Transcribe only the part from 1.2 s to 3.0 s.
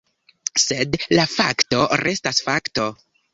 fakto restas fakto.